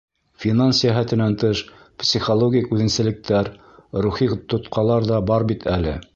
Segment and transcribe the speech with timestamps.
[0.43, 1.61] Финанс йәһәтенән тыш,
[2.05, 3.53] психологик үҙенсәлектәр,
[4.07, 5.99] рухи тотҡалар ҙа бар бит әле.